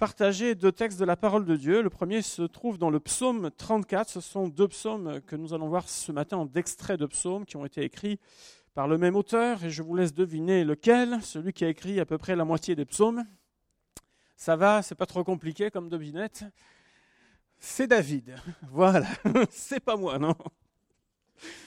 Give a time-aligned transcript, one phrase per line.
[0.00, 1.82] partager deux textes de la parole de Dieu.
[1.82, 4.08] Le premier se trouve dans le psaume 34.
[4.08, 7.66] Ce sont deux psaumes que nous allons voir ce matin d'extraits de psaumes qui ont
[7.66, 8.18] été écrits
[8.72, 9.62] par le même auteur.
[9.62, 12.74] Et je vous laisse deviner lequel, celui qui a écrit à peu près la moitié
[12.74, 13.24] des psaumes.
[14.36, 16.44] Ça va, c'est pas trop compliqué comme devinette.
[17.58, 18.36] C'est David.
[18.70, 19.06] Voilà,
[19.50, 20.34] c'est pas moi, non.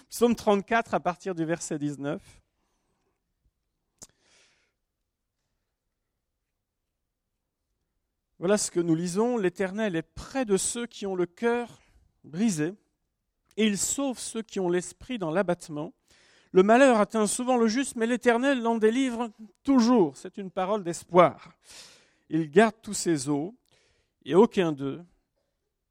[0.10, 2.20] Psaume 34 à partir du verset 19.
[8.44, 9.38] Voilà ce que nous lisons.
[9.38, 11.80] L'Éternel est près de ceux qui ont le cœur
[12.26, 12.73] brisé,
[13.55, 15.94] et il sauve ceux qui ont l'esprit dans l'abattement.
[16.52, 19.30] Le malheur atteint souvent le juste, mais l'Éternel l'en délivre
[19.63, 20.18] toujours.
[20.18, 21.54] C'est une parole d'espoir.
[22.27, 23.54] Il garde tous ses os,
[24.26, 25.02] et aucun d'eux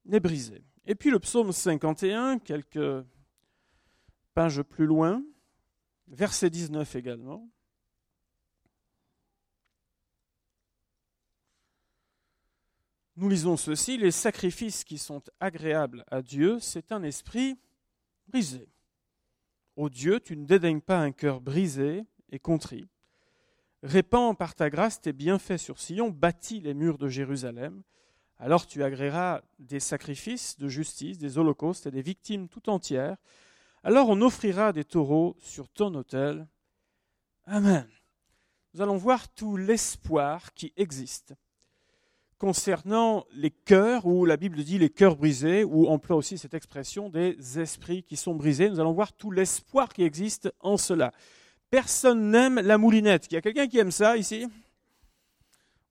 [0.05, 0.62] n'est brisé.
[0.84, 3.02] Et puis le psaume 51, quelques
[4.34, 5.24] pages plus loin,
[6.06, 7.48] verset 19 également.
[13.16, 17.58] Nous lisons ceci, les sacrifices qui sont agréables à Dieu, c'est un esprit
[18.27, 18.69] brisé.
[19.77, 22.88] Ô Dieu, tu ne dédaignes pas un cœur brisé et contrit.
[23.82, 27.82] Répands par ta grâce tes bienfaits sur Sion, bâtis les murs de Jérusalem.
[28.38, 33.16] Alors tu agréeras des sacrifices de justice, des holocaustes et des victimes tout entières.
[33.82, 36.47] Alors on offrira des taureaux sur ton autel.
[37.44, 37.88] Amen.
[38.72, 41.34] Nous allons voir tout l'espoir qui existe
[42.42, 47.08] concernant les cœurs, où la Bible dit les cœurs brisés, ou emploie aussi cette expression
[47.08, 48.68] des esprits qui sont brisés.
[48.68, 51.12] Nous allons voir tout l'espoir qui existe en cela.
[51.70, 53.28] Personne n'aime la moulinette.
[53.30, 54.48] Il y a quelqu'un qui aime ça ici?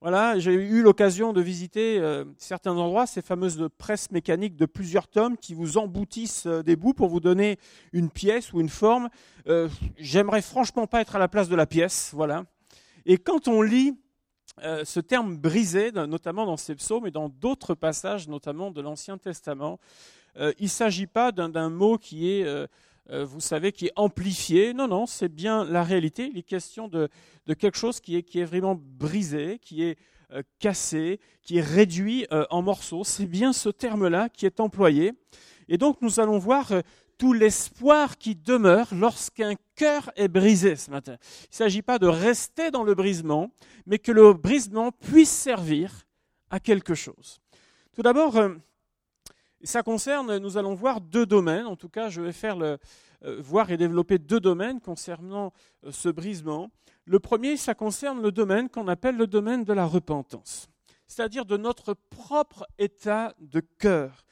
[0.01, 5.07] Voilà, j'ai eu l'occasion de visiter euh, certains endroits, ces fameuses presses mécaniques de plusieurs
[5.07, 7.59] tomes qui vous emboutissent euh, des bouts pour vous donner
[7.93, 9.07] une pièce ou une forme.
[9.47, 12.43] Euh, j'aimerais franchement pas être à la place de la pièce, voilà.
[13.05, 13.95] Et quand on lit
[14.63, 19.17] euh, ce terme brisé, notamment dans ces psaumes et dans d'autres passages, notamment de l'Ancien
[19.17, 19.79] Testament,
[20.37, 22.67] euh, il ne s'agit pas d'un mot qui est, euh,
[23.09, 24.73] vous savez, qui est amplifié.
[24.73, 26.29] Non, non, c'est bien la réalité.
[26.31, 27.09] Il est question de,
[27.57, 29.97] quelque chose qui est, qui est vraiment brisé, qui est
[30.59, 33.03] cassé, qui est réduit en morceaux.
[33.03, 35.11] C'est bien ce terme-là qui est employé.
[35.67, 36.71] Et donc nous allons voir
[37.21, 41.17] tout l'espoir qui demeure lorsqu'un cœur est brisé ce matin.
[41.21, 43.51] Il ne s'agit pas de rester dans le brisement,
[43.85, 46.07] mais que le brisement puisse servir
[46.49, 47.39] à quelque chose.
[47.93, 48.55] Tout d'abord, euh,
[49.61, 52.79] ça concerne, nous allons voir deux domaines, en tout cas je vais faire le,
[53.23, 55.53] euh, voir et développer deux domaines concernant
[55.85, 56.71] euh, ce brisement.
[57.05, 60.69] Le premier, ça concerne le domaine qu'on appelle le domaine de la repentance,
[61.05, 64.25] c'est-à-dire de notre propre état de cœur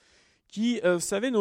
[0.50, 1.32] qui, euh, vous savez,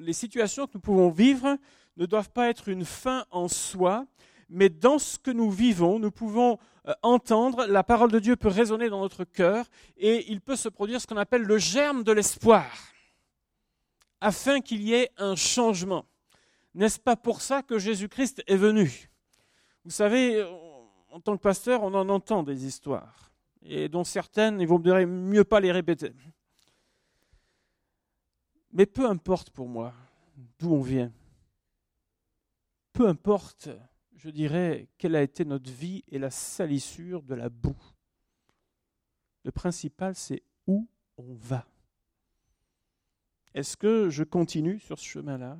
[0.00, 1.58] les situations que nous pouvons vivre
[1.96, 4.06] ne doivent pas être une fin en soi,
[4.48, 8.48] mais dans ce que nous vivons, nous pouvons euh, entendre, la parole de Dieu peut
[8.48, 12.12] résonner dans notre cœur et il peut se produire ce qu'on appelle le germe de
[12.12, 12.70] l'espoir,
[14.20, 16.06] afin qu'il y ait un changement.
[16.74, 19.10] N'est-ce pas pour ça que Jésus-Christ est venu?
[19.84, 20.42] Vous savez,
[21.10, 23.32] en tant que pasteur, on en entend des histoires,
[23.64, 26.12] et dont certaines, il vaut mieux pas les répéter.
[28.72, 29.94] Mais peu importe pour moi
[30.58, 31.12] d'où on vient.
[32.92, 33.68] Peu importe,
[34.16, 37.76] je dirais, quelle a été notre vie et la salissure de la boue.
[39.44, 41.66] Le principal, c'est où on va.
[43.54, 45.58] Est-ce que je continue sur ce chemin-là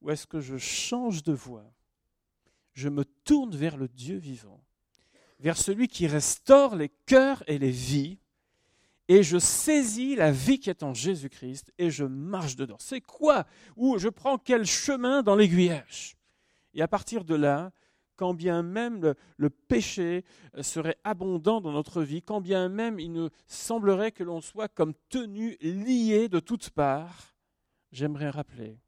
[0.00, 1.72] ou est-ce que je change de voie?
[2.74, 4.62] Je me tourne vers le Dieu vivant,
[5.40, 8.18] vers celui qui restaure les cœurs et les vies
[9.08, 12.76] et je saisis la vie qui est en Jésus-Christ et je marche dedans.
[12.78, 13.46] C'est quoi?
[13.76, 16.16] Ou je prends quel chemin dans l'aiguillage?
[16.74, 17.72] Et à partir de là,
[18.16, 20.24] quand bien même le, péché
[20.60, 24.92] serait abondant dans notre vie, quand bien même il nous semblerait que l'on soit comme
[25.08, 27.34] tenu, lié de toutes parts,
[27.92, 28.78] j'aimerais rappeler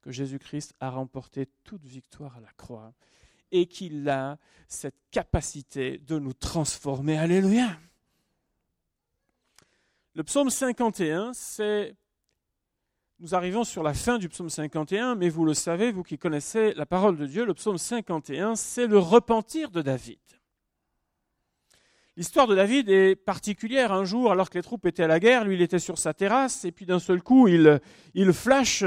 [0.00, 2.94] que Jésus-Christ a remporté toute victoire à la croix
[3.50, 7.18] et qu'il a cette capacité de nous transformer.
[7.18, 7.78] Alléluia.
[10.18, 11.94] Le psaume 51, c'est...
[13.20, 16.74] Nous arrivons sur la fin du psaume 51, mais vous le savez, vous qui connaissez
[16.74, 20.18] la parole de Dieu, le psaume 51, c'est le repentir de David.
[22.16, 23.92] L'histoire de David est particulière.
[23.92, 26.14] Un jour, alors que les troupes étaient à la guerre, lui, il était sur sa
[26.14, 27.80] terrasse, et puis d'un seul coup, il,
[28.14, 28.82] il flash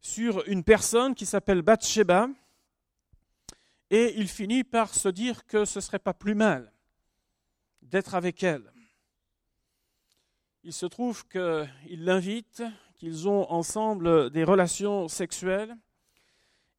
[0.00, 2.28] sur une personne qui s'appelle Bathsheba,
[3.90, 6.72] et il finit par se dire que ce serait pas plus mal
[7.82, 8.70] d'être avec elle
[10.68, 12.62] il se trouve qu'il l'invite,
[12.96, 15.74] qu'ils ont ensemble des relations sexuelles,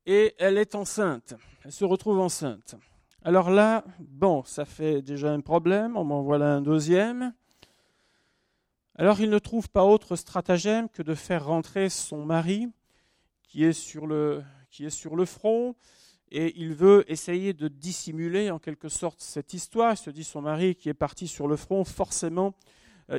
[0.05, 1.33] et elle est enceinte.
[1.65, 2.75] Elle se retrouve enceinte.
[3.23, 7.33] Alors là, bon, ça fait déjà un problème, on m'en voilà un deuxième.
[8.93, 12.69] Alors il ne trouve pas autre stratagème que de faire rentrer son mari
[13.41, 15.73] qui est sur le, qui est sur le front,
[16.29, 19.93] et il veut essayer de dissimuler en quelque sorte cette histoire.
[19.93, 22.53] Il se dit son mari qui est parti sur le front, forcément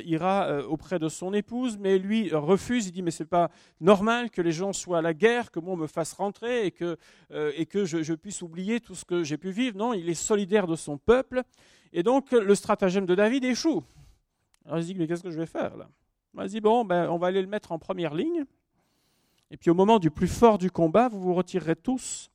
[0.05, 2.87] ira euh, auprès de son épouse, mais lui refuse.
[2.87, 5.73] Il dit mais c'est pas normal que les gens soient à la guerre, que moi
[5.73, 6.97] on me fasse rentrer et que,
[7.31, 7.51] euh,
[7.85, 9.77] je, puisse oublier tout ce que j'ai pu vivre.
[9.77, 11.43] Non, il est solidaire de son peuple,
[11.93, 13.83] et donc le stratagème de David échoue.
[14.65, 15.89] Alors il se dit mais qu'est-ce que je vais faire là?
[16.41, 18.45] Il dit bon ben on va aller le mettre en première ligne.
[19.49, 22.31] Et puis au moment du plus fort du combat, vous vous retirerez tous.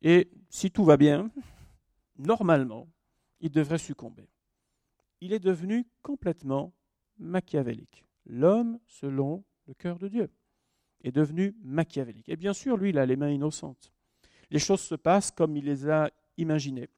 [0.00, 1.30] Et si tout va bien,
[2.16, 2.88] normalement,
[3.40, 4.28] il devrait succomber.
[5.20, 6.72] Il est devenu complètement
[7.18, 8.04] machiavélique.
[8.26, 10.30] L'homme, selon le cœur de Dieu,
[11.02, 12.28] est devenu machiavélique.
[12.28, 13.92] Et bien sûr, lui, il a les mains innocentes.
[14.50, 16.88] Les choses se passent comme il les a imaginées.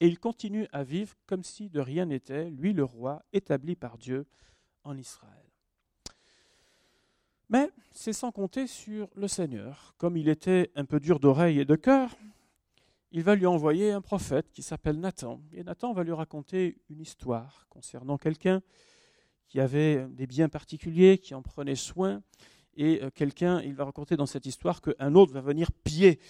[0.00, 3.98] Et il continue à vivre comme si de rien n'était, lui le roi, établi par
[3.98, 4.26] Dieu
[4.84, 5.30] en Israël.
[7.48, 9.94] Mais c'est sans compter sur le Seigneur.
[9.98, 12.16] Comme il était un peu dur d'oreille et de cœur,
[13.12, 15.40] il va lui envoyer un prophète qui s'appelle Nathan.
[15.52, 18.62] Et Nathan va lui raconter une histoire concernant quelqu'un
[19.48, 22.22] qui avait des biens particuliers, qui en prenait soin.
[22.74, 26.20] Et euh, quelqu'un, il va raconter dans cette histoire qu'un autre va venir piller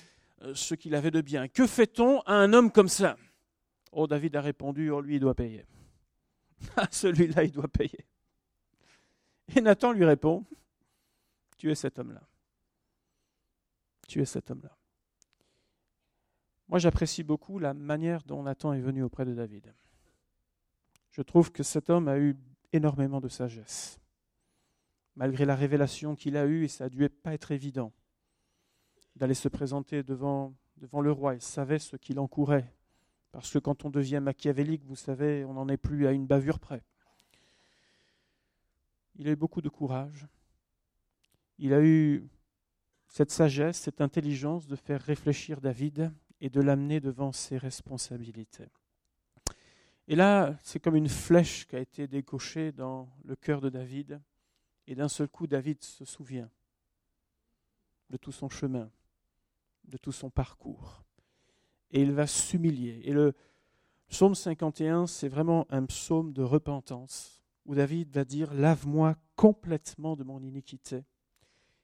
[0.43, 1.47] euh, ce qu'il avait de bien.
[1.47, 3.17] Que fait-on à un homme comme ça?
[3.93, 5.65] Oh, David a répondu, oh, lui, il doit payer.
[6.77, 8.07] Ah, celui-là, il doit payer.
[9.57, 10.45] Et Nathan lui répond,
[11.57, 12.23] tu es cet homme-là.
[14.07, 14.77] Tu es cet homme-là.
[16.73, 19.75] Moi, j'apprécie beaucoup la manière dont Nathan est venu auprès de David.
[21.11, 22.35] Je trouve que cet homme a eu
[22.73, 24.01] énormément de sagesse.
[25.15, 27.93] Malgré la révélation qu'il a eue, et ça a dû pas être évident
[29.17, 31.35] d'aller se présenter devant, devant le roi.
[31.35, 32.73] Il savait ce qu'il encourait.
[33.33, 36.59] Parce que quand on devient machiavélique, vous savez, on n'en est plus à une bavure
[36.59, 36.83] près.
[39.17, 40.27] Il a eu beaucoup de courage
[41.59, 42.27] il a eu
[43.07, 46.11] cette sagesse, cette intelligence de faire réfléchir David
[46.43, 48.67] et de l'amener devant ses responsabilités.
[50.09, 54.21] Et là, c'est comme une flèche qui a été décochée dans le cœur de David,
[54.89, 56.51] et d'un seul coup, David se souvient
[58.11, 58.91] de tout son chemin,
[59.85, 61.05] de tout son parcours,
[61.93, 63.01] et il va s'humilier.
[63.05, 63.35] Et le
[64.09, 70.25] psaume 51, c'est vraiment un psaume de repentance, où David va dire, Lave-moi complètement de
[70.25, 71.05] mon iniquité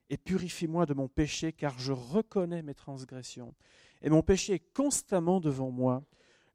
[0.09, 3.53] et purifie-moi de mon péché, car je reconnais mes transgressions.
[4.01, 6.03] Et mon péché est constamment devant moi.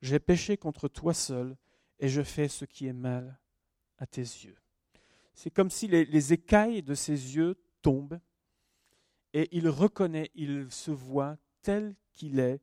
[0.00, 1.56] J'ai péché contre toi seul,
[1.99, 3.38] et je fais ce qui est mal
[3.99, 4.56] à tes yeux.
[5.35, 8.20] C'est comme si les, écailles de ses yeux tombent,
[9.32, 12.61] et il reconnaît, il se voit tel qu'il est.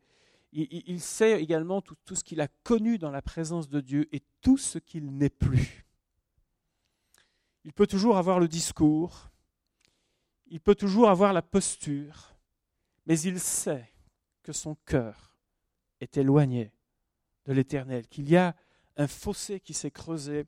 [0.53, 4.21] Il, sait également tout, tout ce qu'il a connu dans la présence de Dieu et
[4.41, 5.85] tout ce qu'il n'est plus.
[7.63, 9.29] Il peut toujours avoir le discours,
[10.47, 12.35] il peut toujours avoir la posture,
[13.05, 13.91] mais il sait
[14.43, 15.35] que son cœur
[15.99, 16.71] est éloigné
[17.45, 18.55] de l'Éternel, qu'il y a
[18.97, 20.45] un fossé qui s'est creusé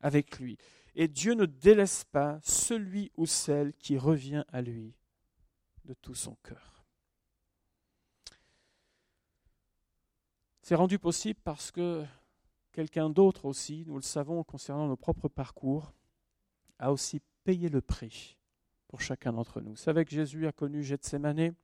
[0.00, 0.58] avec lui.
[0.94, 4.94] Et Dieu ne délaisse pas celui ou celle qui revient à lui
[5.84, 6.84] de tout son cœur.
[10.62, 12.04] C'est rendu possible parce que
[12.72, 15.92] quelqu'un d'autre aussi, nous le savons concernant nos propres parcours,
[16.78, 18.38] a aussi payé le prix
[18.88, 19.70] pour chacun d'entre nous.
[19.70, 21.54] Vous savez que Jésus a connu Gethsemane,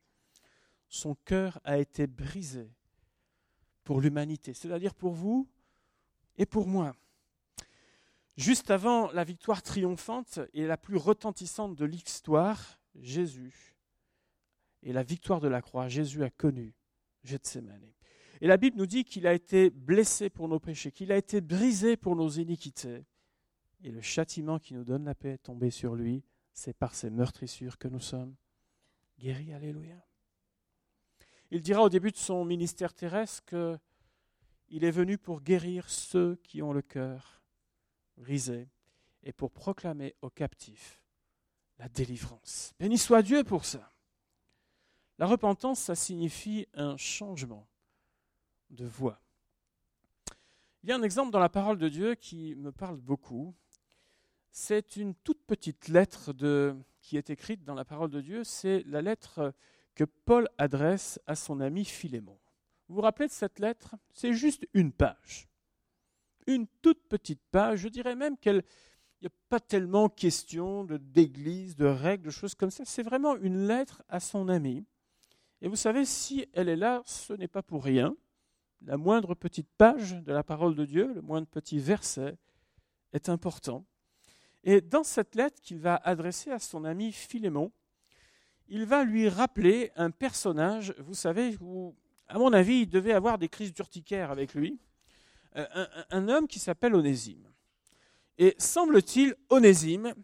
[0.88, 2.70] son cœur a été brisé
[3.84, 5.48] pour l'humanité, c'est-à-dire pour vous
[6.36, 6.94] et pour moi.
[8.36, 13.74] Juste avant la victoire triomphante et la plus retentissante de l'histoire, Jésus
[14.82, 16.74] et la victoire de la croix, Jésus a connu
[17.24, 17.92] Gethsemane.
[18.40, 21.40] Et la Bible nous dit qu'il a été blessé pour nos péchés, qu'il a été
[21.40, 23.04] brisé pour nos iniquités.
[23.82, 26.22] Et le châtiment qui nous donne la paix est tombé sur lui
[26.58, 28.34] c'est par ces meurtrissures que nous sommes
[29.16, 29.52] guéris.
[29.52, 30.07] Alléluia.
[31.50, 36.60] Il dira au début de son ministère terrestre qu'il est venu pour guérir ceux qui
[36.62, 37.42] ont le cœur
[38.16, 38.68] brisé
[39.22, 41.00] et pour proclamer aux captifs
[41.78, 42.74] la délivrance.
[42.78, 43.92] Béni soit Dieu pour ça.
[45.18, 47.66] La repentance, ça signifie un changement
[48.70, 49.20] de voie.
[50.82, 53.54] Il y a un exemple dans la parole de Dieu qui me parle beaucoup.
[54.50, 56.32] C'est une toute petite lettre
[57.00, 58.44] qui est écrite dans la parole de Dieu.
[58.44, 59.54] C'est la lettre
[59.98, 62.38] que Paul adresse à son ami Philémon.
[62.86, 63.96] Vous vous rappelez de cette lettre?
[64.12, 65.48] C'est juste une page.
[66.46, 67.80] Une toute petite page.
[67.80, 68.62] Je dirais même qu'il
[69.20, 72.84] n'y a pas tellement question d'église, de règles, de choses comme ça.
[72.84, 74.86] C'est vraiment une lettre à son ami.
[75.62, 78.16] Et vous savez, si elle est là, ce n'est pas pour rien.
[78.82, 82.38] la moindre petite page de la parole de Dieu, le moindre petit verset
[83.12, 83.84] est important.
[84.62, 87.72] Et dans cette lettre qu'il va adresser à son ami Philémon,
[88.68, 91.94] il va lui rappeler un personnage, vous savez, où,
[92.28, 94.78] à mon avis, il devait avoir des crises d'urticaire avec lui,
[95.56, 97.50] euh, un, homme qui s'appelle Onésime.
[98.36, 100.14] Et semble-t-il, Onésime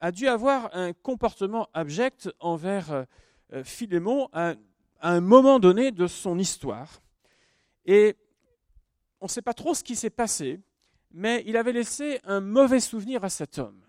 [0.00, 3.04] a dû avoir un comportement abject envers euh,
[3.52, 4.54] euh, Philémon à,
[5.00, 7.02] un moment donné de son histoire.
[7.84, 8.16] Et
[9.20, 10.60] on ne sait pas trop ce qui s'est passé,
[11.10, 13.80] mais il avait laissé un mauvais souvenir à cet homme.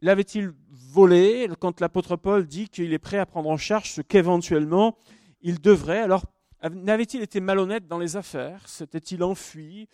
[0.00, 4.96] L'avait-il volé quand l'apôtre Paul dit qu'il est prêt à prendre en charge ce qu'éventuellement
[5.40, 6.00] il devrait?
[6.00, 6.24] Alors,
[6.70, 8.68] n'avait-il été malhonnête dans les affaires?
[8.68, 9.88] S'était-il enfui?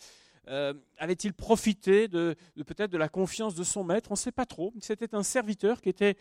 [0.49, 4.11] Euh, Avait-il profité de, peut-être de la confiance de son maître?
[4.11, 4.75] On ne sait pas trop.
[4.81, 6.17] C'était un serviteur qui était,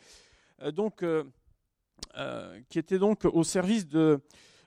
[0.61, 1.23] euh, donc, euh,
[2.69, 4.21] qui était donc au service de,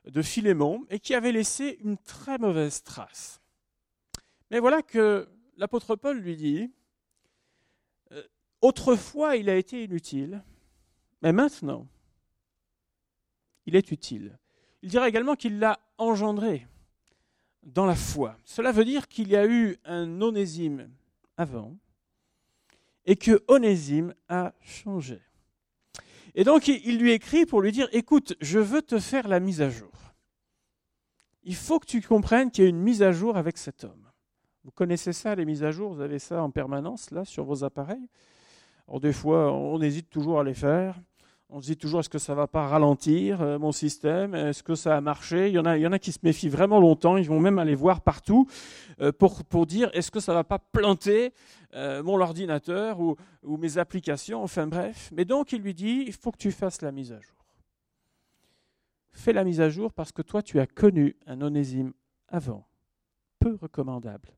[0.04, 3.40] de Philémon et qui avait laissé une très mauvaise trace.
[4.50, 6.70] Mais voilà que l'apôtre Paul lui dit,
[8.62, 10.42] Autrefois, il a été inutile,
[11.22, 11.86] mais maintenant,
[13.66, 14.38] il est utile.
[14.82, 16.66] Il dira également qu'il l'a engendré
[17.62, 18.36] dans la foi.
[18.44, 20.90] Cela veut dire qu'il y a eu un onésime
[21.36, 21.76] avant
[23.04, 25.20] et que onésime a changé.
[26.34, 29.62] Et donc il lui écrit pour lui dire, écoute, je veux te faire la mise
[29.62, 29.92] à jour.
[31.44, 34.10] Il faut que tu comprennes qu'il y a une mise à jour avec cet homme.
[34.64, 37.62] Vous connaissez ça, les mises à jour, vous avez ça en permanence là sur vos
[37.62, 38.08] appareils.
[38.88, 41.00] Alors, des fois, on hésite toujours à les faire.
[41.48, 44.34] On se dit toujours, est-ce que ça ne va pas ralentir euh, mon système?
[44.34, 45.48] Est-ce que ça a marché?
[45.48, 47.16] Il y, en a, il y a qui se méfient vraiment longtemps.
[47.16, 48.48] Ils vont même aller voir partout
[49.00, 51.32] euh, pour, dire, est-ce que ça ne va pas planter
[51.74, 54.42] euh, mon ordinateur ou mes applications?
[54.42, 55.10] Enfin bref.
[55.14, 57.36] Mais donc, il lui dit, il faut que tu fasses la mise à jour.
[59.12, 61.92] Fais la mise à jour parce que toi, tu as connu un onésime
[62.28, 62.66] avant,
[63.38, 64.30] peu recommandable.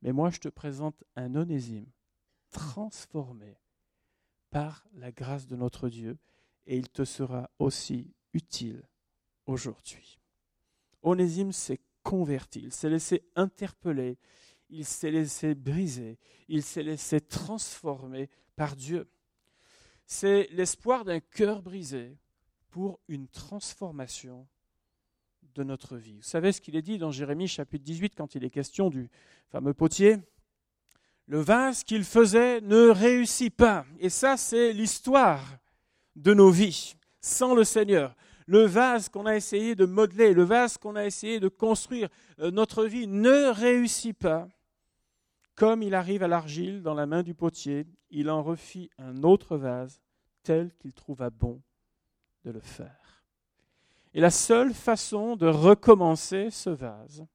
[0.00, 1.86] Mais moi, je te présente un onésime
[2.50, 3.58] transformé
[4.50, 6.18] par la grâce de notre Dieu
[6.66, 8.82] et il te sera aussi utile
[9.46, 10.18] aujourd'hui.
[11.02, 14.18] Onésime s'est converti, il s'est laissé interpeller,
[14.70, 19.08] il s'est laissé briser, il s'est laissé transformer par Dieu.
[20.06, 22.16] C'est l'espoir d'un cœur brisé
[22.70, 24.46] pour une transformation
[25.54, 26.16] de notre vie.
[26.16, 29.08] Vous savez ce qu'il est dit dans Jérémie chapitre 18 quand il est question du
[29.48, 30.18] fameux potier?
[31.26, 33.84] Le vase qu'il faisait ne réussit pas.
[33.98, 35.42] Et ça, c'est l'histoire
[36.14, 38.14] de nos vies sans le Seigneur.
[38.46, 42.52] Le vase qu'on a essayé de modeler, le vase qu'on a essayé de construire, euh,
[42.52, 44.48] notre vie ne réussit pas.
[45.56, 49.56] Comme il arrive à l'argile dans la main du potier, il en refit un autre
[49.56, 50.00] vase
[50.44, 51.60] tel qu'il trouva bon
[52.44, 53.24] de le faire.
[54.14, 57.26] Et la seule façon de recommencer ce vase,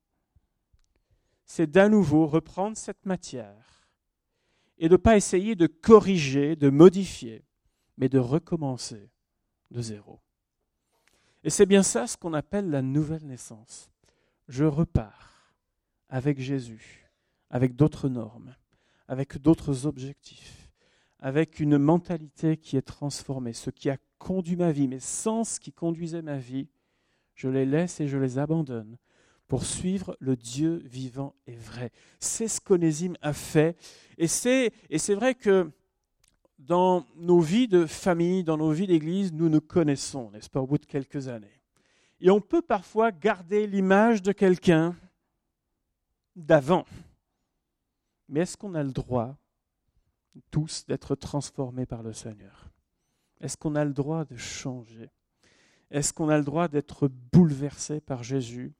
[1.44, 3.71] c'est d'à nouveau reprendre cette matière
[4.82, 7.46] et de ne pas essayer de corriger, de modifier,
[7.98, 9.12] mais de recommencer
[9.70, 10.20] de zéro.
[11.44, 13.92] Et c'est bien ça ce qu'on appelle la nouvelle naissance.
[14.48, 15.54] Je repars
[16.10, 17.08] avec Jésus,
[17.52, 18.56] avec d'autres normes,
[19.08, 20.72] avec d'autres objectifs,
[21.20, 23.54] avec une mentalité qui est transformée.
[23.54, 26.70] Ce qui a conduit ma vie, mes sens qui conduisaient ma vie,
[27.36, 28.98] je les laisse et je les abandonne
[29.52, 31.92] pour suivre le Dieu vivant et vrai.
[32.22, 33.76] C'est ce qu'Onésime a fait.
[34.18, 35.70] Et c'est, et c'est vrai que
[36.58, 40.68] dans nos vies de famille, dans nos vies d'église, nous nous connaissons, n'est-ce pas, au
[40.68, 41.62] bout de quelques années.
[42.22, 44.96] Et on peut parfois garder l'image de quelqu'un
[46.38, 46.86] d'avant.
[48.30, 49.36] Mais est-ce qu'on a le droit,
[50.50, 52.70] tous, d'être transformés par le Seigneur?
[53.42, 55.10] Est-ce qu'on a le droit de changer?
[55.90, 58.72] Est-ce qu'on a le droit d'être bouleversé par Jésus?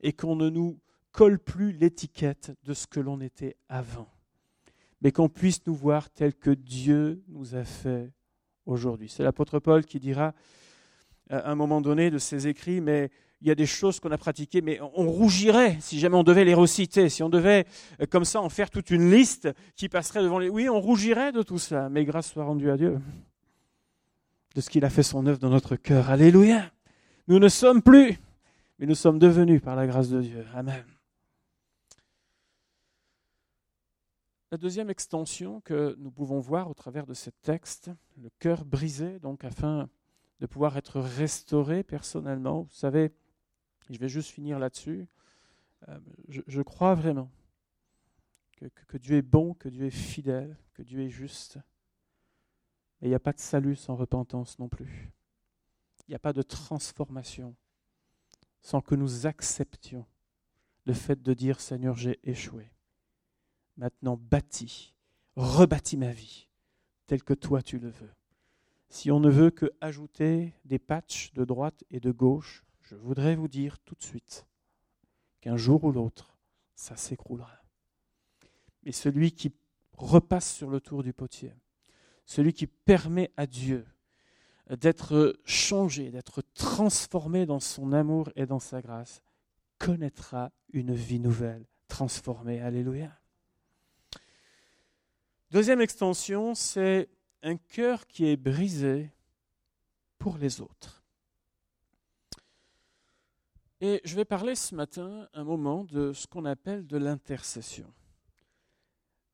[0.00, 0.78] Et qu'on ne nous
[1.12, 4.08] colle plus l'étiquette de ce que l'on était avant,
[5.00, 8.12] mais qu'on puisse nous voir tel que Dieu nous a fait
[8.66, 9.08] aujourd'hui.
[9.08, 10.34] C'est l'apôtre Paul qui dira
[11.30, 13.10] à un moment donné de ses écrits, mais
[13.40, 16.44] il y a des choses qu'on a pratiquées, mais on rougirait si jamais on devait
[16.44, 17.66] les reciter, si on devait
[18.00, 20.48] euh, comme ça en faire toute une liste qui passerait devant les...
[20.48, 22.98] Oui, on rougirait de tout ça, mais grâce soit rendue à Dieu
[24.54, 26.08] de ce qu'il a fait son œuvre dans notre cœur.
[26.08, 26.72] Alléluia.
[27.28, 28.18] Nous ne sommes plus
[28.78, 30.44] mais nous sommes devenus par la grâce de Dieu.
[30.54, 30.84] Amen.
[34.52, 39.18] La deuxième extension que nous pouvons voir au travers de ce texte, le cœur brisé,
[39.18, 39.88] donc afin
[40.40, 42.62] de pouvoir être restauré personnellement.
[42.62, 43.12] Vous savez,
[43.90, 45.08] je vais juste finir là-dessus.
[45.88, 47.30] Euh, je, crois vraiment
[48.56, 51.58] que, Dieu est bon, que Dieu est fidèle, que Dieu est juste.
[53.00, 55.12] Mais il n'y a pas de salut sans repentance non plus.
[56.06, 57.54] Il n'y a pas de transformation
[58.66, 60.04] sans que nous acceptions
[60.86, 62.68] le fait de dire Seigneur, j'ai échoué.
[63.76, 64.92] Maintenant, bâtis,
[65.36, 66.48] rebâtis ma vie,
[67.06, 68.10] telle que toi tu le veux.
[68.88, 73.36] Si on ne veut que ajouter des patchs de droite et de gauche, je voudrais
[73.36, 74.48] vous dire tout de suite
[75.40, 76.36] qu'un jour ou l'autre,
[76.74, 77.62] ça s'écroulera.
[78.82, 79.52] Mais celui qui
[79.96, 81.54] repasse sur le tour du potier,
[82.24, 83.86] celui qui permet à Dieu
[84.70, 89.22] d'être changé, d'être transformé dans son amour et dans sa grâce,
[89.78, 92.60] connaîtra une vie nouvelle, transformée.
[92.60, 93.16] Alléluia.
[95.50, 97.08] Deuxième extension, c'est
[97.42, 99.12] un cœur qui est brisé
[100.18, 101.04] pour les autres.
[103.80, 107.92] Et je vais parler ce matin un moment de ce qu'on appelle de l'intercession.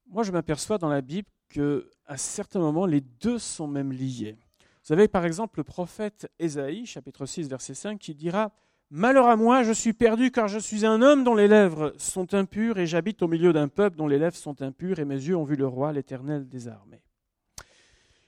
[0.07, 4.39] Moi, je m'aperçois dans la Bible que à certains moments, les deux sont même liés.
[4.85, 8.53] Vous avez par exemple le prophète Ésaïe, chapitre 6, verset 5, qui dira
[8.91, 12.35] Malheur à moi, je suis perdu car je suis un homme dont les lèvres sont
[12.35, 15.37] impures et j'habite au milieu d'un peuple dont les lèvres sont impures et mes yeux
[15.37, 17.03] ont vu le roi, l'éternel des armées.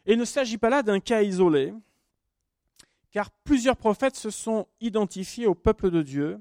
[0.06, 1.75] Et il ne s'agit pas là d'un cas isolé,
[3.11, 6.40] car plusieurs prophètes se sont identifiés au peuple de Dieu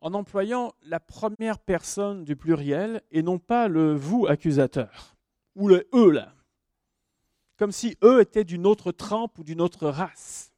[0.00, 5.16] en employant la première personne du pluriel et non pas le vous accusateur,
[5.56, 6.34] ou le eux là
[7.56, 10.52] comme si eux étaient d'une autre trempe ou d'une autre race.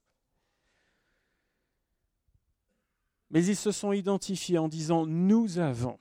[3.30, 5.98] Mais ils se sont identifiés en disant nous avons.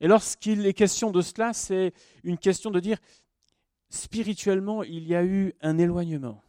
[0.00, 1.92] Et lorsqu'il est question de cela, c'est
[2.22, 2.98] une question de dire
[3.88, 6.42] spirituellement, il y a eu un éloignement.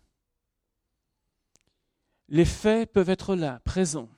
[2.30, 4.10] Les faits peuvent être là, présents.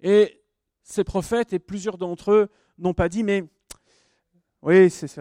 [0.00, 0.42] Et
[0.82, 3.44] ces prophètes et plusieurs d'entre eux n'ont pas dit mais
[4.62, 5.16] oui, c'est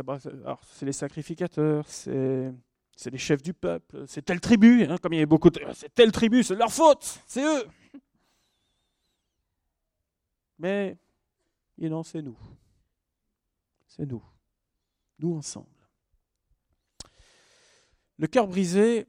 [0.82, 2.54] les sacrificateurs, c'est
[3.12, 5.62] les chefs du peuple, c'est telle tribu, hein, comme il y avait beaucoup de...
[5.74, 7.68] C'est telle tribu, c'est leur faute, c'est eux.
[10.58, 10.98] Mais,
[11.78, 12.38] non, c'est nous.
[13.88, 14.24] C'est nous.
[15.20, 15.68] Nous ensemble.
[18.18, 19.08] Le cœur brisé,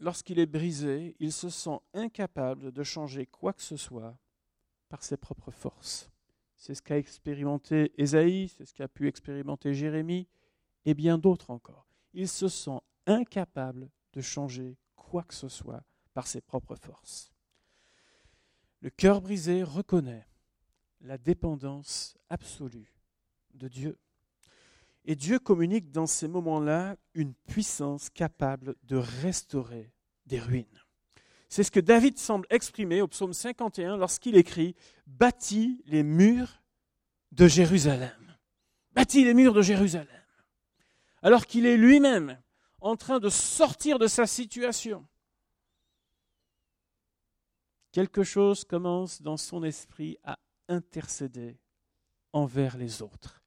[0.00, 4.18] lorsqu'il est brisé, il se sent incapable de changer quoi que ce soit
[4.88, 6.10] par ses propres forces.
[6.58, 10.26] C'est ce qu'a expérimenté Ésaïe, c'est ce qu'a pu expérimenter Jérémie
[10.84, 11.86] et bien d'autres encore.
[12.12, 17.32] Il se sent incapable de changer quoi que ce soit par ses propres forces.
[18.80, 20.26] Le cœur brisé reconnaît
[21.00, 22.92] la dépendance absolue
[23.54, 23.98] de Dieu.
[25.04, 29.92] Et Dieu communique dans ces moments-là une puissance capable de restaurer
[30.26, 30.66] des ruines.
[31.48, 36.62] C'est ce que David semble exprimer au psaume 51 lorsqu'il écrit Bâtis les murs
[37.32, 38.36] de Jérusalem.
[38.92, 40.08] Bâtis les murs de Jérusalem.
[41.22, 42.38] Alors qu'il est lui-même
[42.80, 45.06] en train de sortir de sa situation.
[47.92, 51.58] Quelque chose commence dans son esprit à intercéder
[52.32, 53.42] envers les autres.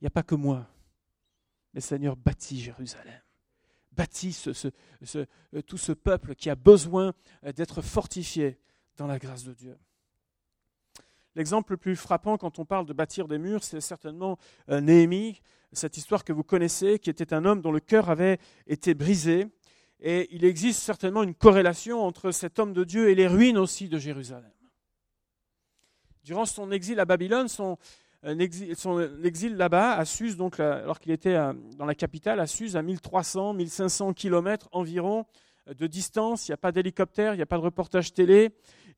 [0.00, 0.66] Il n'y a pas que moi,
[1.74, 3.20] mais Seigneur bâtis Jérusalem
[3.98, 7.12] bâtit euh, tout ce peuple qui a besoin
[7.44, 8.58] euh, d'être fortifié
[8.96, 9.76] dans la grâce de Dieu.
[11.34, 14.38] L'exemple le plus frappant quand on parle de bâtir des murs, c'est certainement
[14.70, 15.40] euh, Néhémie,
[15.72, 19.48] cette histoire que vous connaissez, qui était un homme dont le cœur avait été brisé.
[20.00, 23.88] Et il existe certainement une corrélation entre cet homme de Dieu et les ruines aussi
[23.88, 24.52] de Jérusalem.
[26.22, 27.78] Durant son exil à Babylone, son,
[28.74, 31.36] son exil là-bas, à Suse, donc, alors qu'il était
[31.76, 35.24] dans la capitale, à Suse, à 1300, 1500 kilomètres environ
[35.68, 36.48] euh, de distance.
[36.48, 38.50] Il n'y a pas d'hélicoptère, il n'y a pas de reportage télé,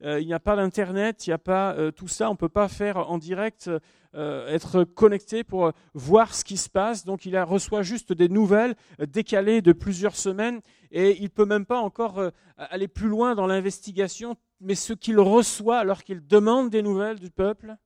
[0.02, 2.28] euh, il n'y a pas d'Internet, il n'y a pas euh, tout ça.
[2.28, 3.70] On ne peut pas faire en direct,
[4.12, 7.04] être connecté pour voir ce qui se passe.
[7.04, 11.64] Donc il reçoit juste des nouvelles décalées de plusieurs semaines et il ne peut même
[11.64, 12.20] pas encore
[12.56, 14.34] aller plus loin dans l'investigation.
[14.60, 17.76] Mais ce qu'il reçoit alors qu'il demande des nouvelles du peuple,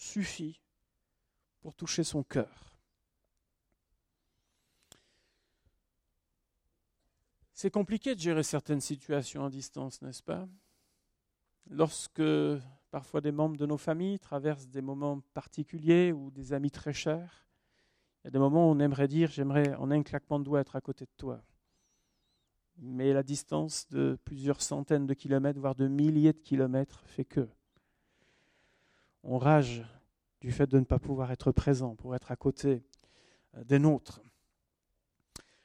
[0.00, 0.60] suffit
[1.60, 2.78] pour toucher son cœur.
[7.52, 10.48] C'est compliqué de gérer certaines situations à distance, n'est-ce pas?
[11.68, 12.22] Lorsque
[12.90, 17.46] parfois des membres de nos familles traversent des moments particuliers ou des amis très chers,
[18.22, 20.60] il y a des moments où on aimerait dire j'aimerais en un claquement de doigts
[20.60, 21.42] être à côté de toi.
[22.78, 27.46] Mais la distance de plusieurs centaines de kilomètres, voire de milliers de kilomètres, fait que
[29.22, 29.84] on rage
[30.40, 32.82] du fait de ne pas pouvoir être présent, pour être à côté
[33.56, 34.22] euh, des nôtres.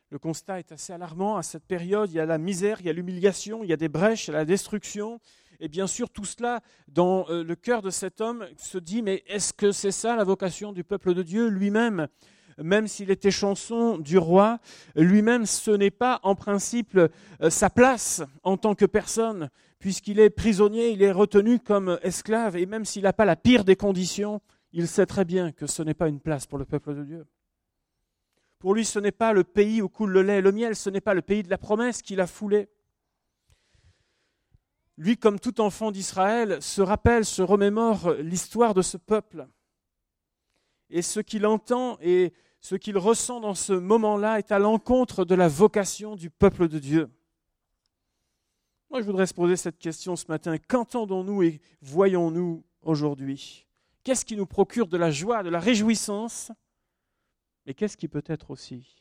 [0.10, 1.38] Le constat est assez alarmant.
[1.38, 3.78] À cette période, il y a la misère, il y a l'humiliation, il y a
[3.78, 5.20] des brèches, il y a la destruction.
[5.60, 9.24] Et bien sûr, tout cela, dans euh, le cœur de cet homme, se dit, mais
[9.28, 12.08] est-ce que c'est ça la vocation du peuple de Dieu Lui-même?
[12.58, 14.60] Même s'il était chanson du roi,
[14.96, 20.30] lui-même, ce n'est pas en principe euh, sa place en tant que personne, puisqu'il est
[20.30, 24.42] prisonnier, il est retenu comme esclave, et même s'il n'a pas la pire des conditions,
[24.72, 27.26] il sait très bien que ce n'est pas une place pour le peuple de Dieu.
[28.60, 30.90] Pour lui, ce n'est pas le pays où coule le lait et le miel, ce
[30.90, 32.68] n'est pas le pays de la promesse qu'il a foulé.
[34.98, 39.48] Lui, comme tout enfant d'Israël, se rappelle, se remémore l'histoire de ce peuple.
[40.90, 42.34] Et ce qu'il entend et
[42.66, 46.80] ce qu'il ressent dans ce moment-là est à l'encontre de la vocation du peuple de
[46.80, 47.12] Dieu.
[48.90, 50.58] Moi, je voudrais se poser cette question ce matin.
[50.58, 53.68] Qu'entendons-nous et voyons-nous aujourd'hui?
[54.04, 56.52] Qu'est-ce qui nous procure de la joie, de la réjouissance?
[57.68, 58.96] Mais qu'est-ce qui peut-être aussi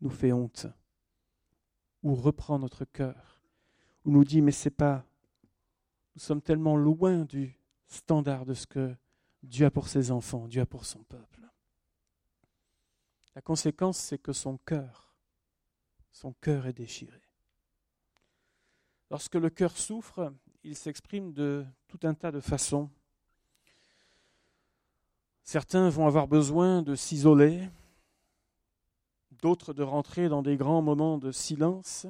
[0.00, 0.66] nous fait honte
[2.02, 3.40] ou reprend notre cœur
[4.04, 5.04] ou nous dit mais c'est pas
[6.16, 8.92] nous sommes tellement loin du standard de ce que
[9.44, 11.41] Dieu a pour ses enfants, Dieu a pour son peuple.
[13.34, 15.02] La conséquence c'est que son cœur
[16.12, 17.20] son cœur est déchiré.
[19.10, 22.90] Lorsque le cœur souffre, il s'exprime de tout un tas de façons.
[25.42, 27.68] Certains vont avoir besoin de s'isoler,
[29.32, 32.06] d'autres de rentrer dans des grands moments de silence,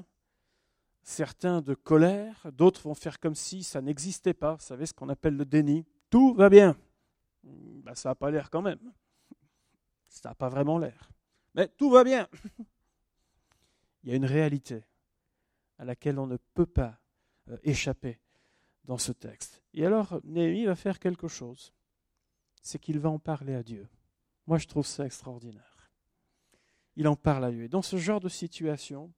[1.02, 4.54] certains de colère, d'autres vont faire comme si ça n'existait pas.
[4.54, 5.87] Vous savez ce qu'on appelle le déni.
[6.11, 6.76] Tout va bien.
[7.42, 8.92] Ben, ça n'a pas l'air quand même.
[10.12, 11.11] Ça n'a pas vraiment l'air.
[11.55, 12.29] Mais tout va bien.
[14.03, 14.85] Il y a une réalité
[15.79, 17.01] à laquelle on ne peut pas
[17.48, 18.20] euh, échapper
[18.85, 19.62] dans ce texte.
[19.72, 21.72] Et alors, Néhémie va faire quelque chose.
[22.61, 23.88] C'est qu'il va en parler à Dieu.
[24.46, 25.90] Moi, je trouve ça extraordinaire.
[26.96, 27.64] Il en parle à Dieu.
[27.64, 29.11] Et dans ce genre de situation,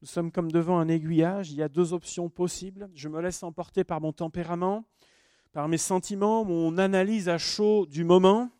[0.00, 1.50] nous sommes comme devant un aiguillage.
[1.50, 2.88] Il y a deux options possibles.
[2.94, 4.84] Je me laisse emporter par mon tempérament,
[5.52, 8.52] par mes sentiments, mon analyse à chaud du moment,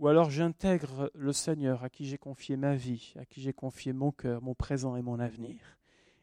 [0.00, 3.92] ou alors j'intègre le Seigneur à qui j'ai confié ma vie, à qui j'ai confié
[3.92, 5.58] mon cœur, mon présent et mon avenir.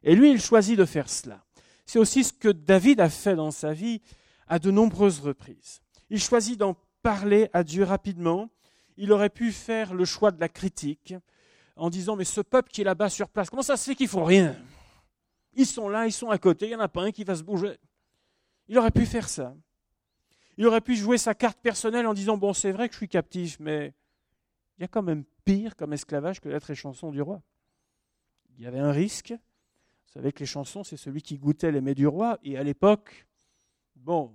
[0.01, 1.45] Et lui, il choisit de faire cela.
[1.85, 4.01] C'est aussi ce que David a fait dans sa vie
[4.47, 5.79] à de nombreuses reprises.
[6.09, 8.49] Il choisit d'en parler à Dieu rapidement.
[8.97, 11.13] Il aurait pu faire le choix de la critique,
[11.75, 14.07] en disant Mais ce peuple qui est là-bas sur place, comment ça se fait qu'ils
[14.07, 14.55] font rien?
[15.53, 17.35] Ils sont là, ils sont à côté, il n'y en a pas un qui va
[17.35, 17.77] se bouger.
[18.67, 19.55] Il aurait pu faire ça.
[20.57, 23.09] Il aurait pu jouer sa carte personnelle en disant Bon, c'est vrai que je suis
[23.09, 23.93] captif, mais
[24.77, 27.41] il y a quand même pire comme esclavage que d'être échanson du roi.
[28.57, 29.31] Il y avait un risque.
[29.31, 32.39] Vous savez que les chansons, c'est celui qui goûtait les mets du roi.
[32.43, 33.27] Et à l'époque,
[33.95, 34.33] bon,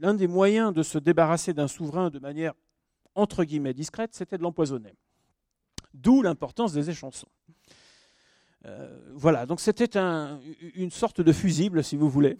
[0.00, 2.54] l'un des moyens de se débarrasser d'un souverain de manière
[3.14, 4.96] entre guillemets discrète, c'était de l'empoisonner.
[5.94, 7.28] D'où l'importance des échansons.
[8.64, 9.98] Euh, voilà, donc c'était
[10.74, 12.38] une sorte de fusible, si vous voulez.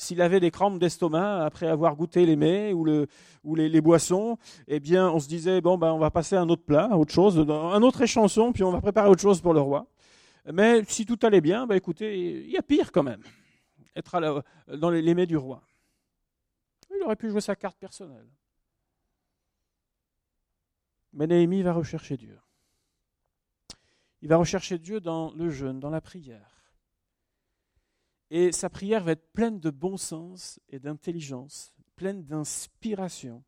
[0.00, 2.84] S'il avait des crampes d'estomac après avoir goûté les mets ou,
[3.56, 6.62] les, boissons, eh bien, on se disait bon, ben, on va passer à un autre
[6.62, 9.88] plat, autre chose, un autre échanson, puis on va préparer autre chose pour le roi.
[10.52, 13.22] Mais si tout allait bien, ben, écoutez, il y a pire quand même,
[13.96, 14.44] être
[14.76, 15.62] dans les, les mets du roi.
[16.94, 18.28] Il aurait pu jouer sa carte personnelle.
[21.12, 22.38] Mais Néhémie va rechercher Dieu.
[24.22, 26.57] Il va rechercher Dieu dans le jeûne, dans la prière.
[28.30, 33.42] Et sa prière va être pleine de bon sens et d'intelligence, pleine d'inspiration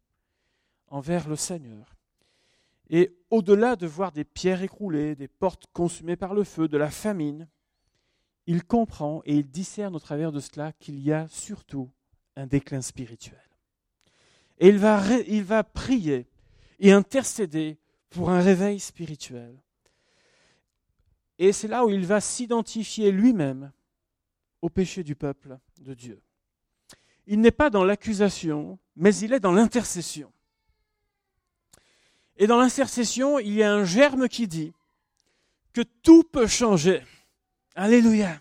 [0.88, 1.96] envers le Seigneur.
[2.88, 6.90] Et au-delà de voir des pierres écroulées, des portes consumées par le feu, de la
[6.90, 7.48] famine,
[8.46, 11.88] il comprend et il discerne au travers de cela qu'il y a surtout
[12.34, 13.38] un déclin spirituel.
[14.58, 16.26] Et il va, il va prier
[16.80, 19.56] et intercéder pour un réveil spirituel.
[21.38, 23.72] Et c'est là où il va s'identifier lui-même
[24.62, 26.20] au péché du peuple de Dieu.
[27.26, 30.32] Il n'est pas dans l'accusation, mais il est dans l'intercession.
[32.36, 34.72] Et dans l'intercession, il y a un germe qui dit
[35.72, 37.02] que tout peut changer.
[37.74, 38.40] Alléluia.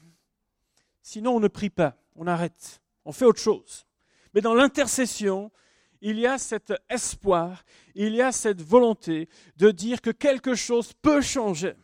[1.01, 3.85] Sinon, on ne prie pas, on arrête, on fait autre chose.
[4.33, 5.51] Mais dans l'intercession,
[6.01, 7.63] il y a cet espoir,
[7.95, 9.27] il y a cette volonté
[9.57, 11.75] de dire que quelque chose peut changer,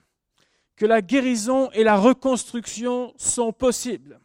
[0.75, 4.19] que la guérison et la reconstruction sont possibles,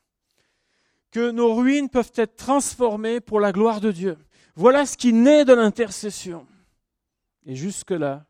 [1.10, 4.16] que nos ruines peuvent être transformées pour la gloire de Dieu.
[4.54, 6.46] Voilà ce qui naît de l'intercession.
[7.46, 8.26] Et jusque-là,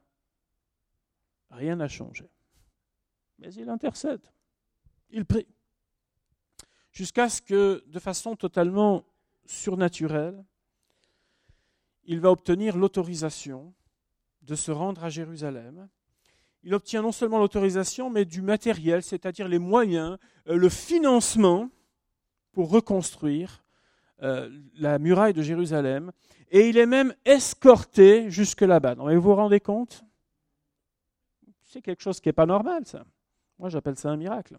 [1.50, 2.30] rien n'a changé.
[3.38, 4.20] Mais il intercède,
[5.10, 5.46] il prie,
[6.92, 9.04] jusqu'à ce que, de façon totalement
[9.46, 10.44] surnaturelle,
[12.04, 13.72] il va obtenir l'autorisation
[14.42, 15.88] de se rendre à Jérusalem.
[16.62, 21.70] Il obtient non seulement l'autorisation, mais du matériel, c'est-à-dire les moyens, euh, le financement
[22.52, 23.62] pour reconstruire
[24.22, 26.12] euh, la muraille de Jérusalem,
[26.50, 28.94] et il est même escorté jusque là-bas.
[28.94, 30.04] vous vous rendez compte?
[31.62, 33.04] C'est quelque chose qui n'est pas normal, ça.
[33.58, 34.58] Moi, j'appelle ça un miracle.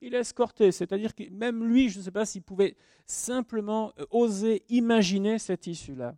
[0.00, 4.06] Il est escorté, c'est-à-dire que même lui, je ne sais pas s'il pouvait simplement euh,
[4.10, 6.16] oser imaginer cette issue-là.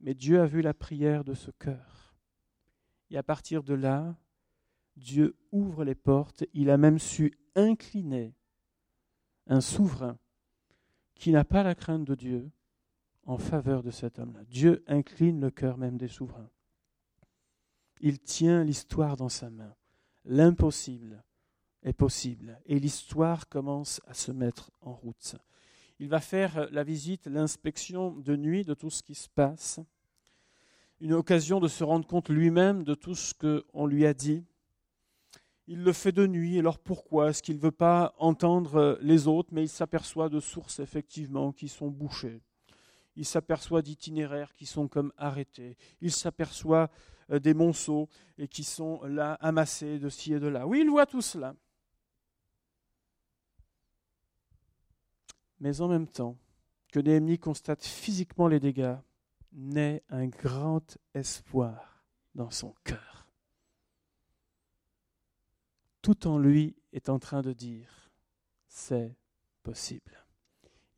[0.00, 2.14] Mais Dieu a vu la prière de ce cœur.
[3.10, 4.14] Et à partir de là,
[4.96, 6.44] Dieu ouvre les portes.
[6.52, 8.34] Il a même su incliner
[9.46, 10.18] un souverain
[11.14, 12.50] qui n'a pas la crainte de Dieu
[13.24, 14.44] en faveur de cet homme-là.
[14.44, 16.50] Dieu incline le cœur même des souverains.
[18.00, 19.74] Il tient l'histoire dans sa main.
[20.24, 21.22] L'impossible
[21.82, 25.36] est possible et l'histoire commence à se mettre en route.
[25.98, 29.80] Il va faire la visite, l'inspection de nuit de tout ce qui se passe,
[31.00, 34.44] une occasion de se rendre compte lui-même de tout ce qu'on lui a dit.
[35.66, 39.48] Il le fait de nuit, alors pourquoi Est-ce qu'il ne veut pas entendre les autres,
[39.52, 42.42] mais il s'aperçoit de sources effectivement qui sont bouchées.
[43.16, 45.76] Il s'aperçoit d'itinéraires qui sont comme arrêtés.
[46.00, 46.90] Il s'aperçoit
[47.30, 50.66] euh, des monceaux et qui sont là amassés de ci et de là.
[50.66, 51.54] Oui, il voit tout cela.
[55.60, 56.36] Mais en même temps
[56.92, 58.96] que Néhémie constate physiquement les dégâts,
[59.52, 63.13] naît un grand espoir dans son cœur.
[66.04, 68.12] Tout en lui est en train de dire,
[68.68, 69.16] c'est
[69.62, 70.22] possible.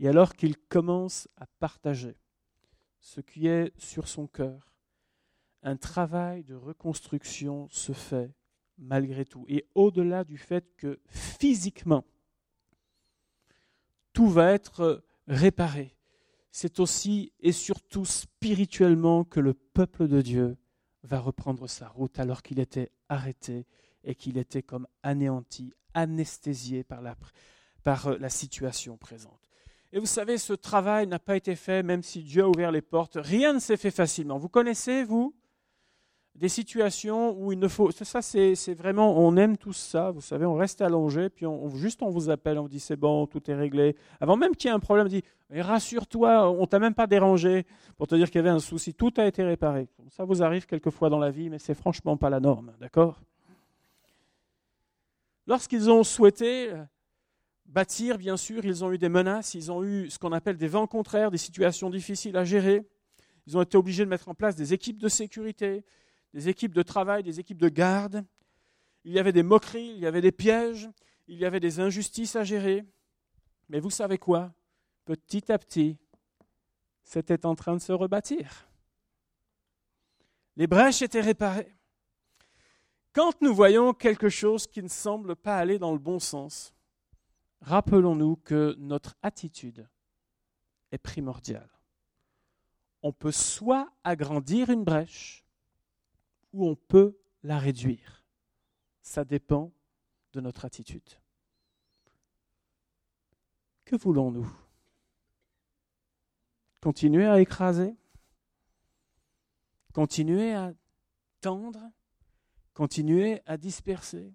[0.00, 2.16] Et alors qu'il commence à partager
[2.98, 4.74] ce qui est sur son cœur,
[5.62, 8.34] un travail de reconstruction se fait
[8.78, 9.44] malgré tout.
[9.46, 12.04] Et au-delà du fait que physiquement,
[14.12, 15.94] tout va être réparé,
[16.50, 20.56] c'est aussi et surtout spirituellement que le peuple de Dieu
[21.04, 23.66] va reprendre sa route alors qu'il était arrêté
[24.06, 27.16] et qu'il était comme anéanti, anesthésié par la,
[27.82, 29.50] par euh, la situation présente.
[29.92, 32.82] Et vous savez, ce travail n'a pas été fait même si Dieu a ouvert les
[32.82, 33.18] portes.
[33.20, 34.38] Rien ne s'est fait facilement.
[34.38, 35.34] Vous connaissez, vous,
[36.34, 37.90] des situations où il ne faut.
[37.90, 39.18] Ça, c'est vraiment.
[39.18, 40.10] On aime tout ça.
[40.10, 42.96] Vous savez, on reste allongé, puis on, juste on vous appelle, on vous dit c'est
[42.96, 43.96] bon, tout est réglé.
[44.20, 47.64] Avant même qu'il y ait un problème, on dit rassure-toi, on t'a même pas dérangé
[47.96, 48.92] pour te dire qu'il y avait un souci.
[48.92, 49.88] Tout a été réparé.
[50.10, 53.20] Ça vous arrive quelquefois dans la vie, mais c'est franchement pas la norme, d'accord?
[55.46, 56.84] Lorsqu'ils ont souhaité euh,
[57.66, 60.68] bâtir, bien sûr, ils ont eu des menaces, ils ont eu ce qu'on appelle des
[60.68, 62.84] vents contraires, des situations difficiles à gérer.
[63.46, 65.84] Ils ont été obligés de mettre en place des équipes de sécurité,
[66.34, 68.24] des équipes de travail, des équipes de garde.
[69.04, 70.90] Il y avait des moqueries, il y avait des pièges,
[71.28, 72.84] il y avait des injustices à gérer.
[73.68, 74.52] Mais vous savez quoi?
[75.04, 75.96] Petit à petit,
[77.04, 78.68] c'était en train de se rebâtir.
[80.56, 81.75] Les brèches étaient réparées.
[83.16, 86.74] Quand nous voyons quelque chose qui ne semble pas aller dans le bon sens,
[87.62, 89.88] rappelons-nous que notre attitude
[90.92, 91.70] est primordiale.
[93.00, 95.46] On peut soit agrandir une brèche,
[96.52, 98.22] ou on peut la réduire.
[99.00, 99.72] Ça dépend
[100.34, 101.08] de notre attitude.
[103.86, 104.54] Que voulons-nous?
[106.82, 107.96] Continuer à écraser?
[109.94, 110.74] Continuer à
[111.40, 111.80] tendre?
[112.76, 114.34] Continuer à disperser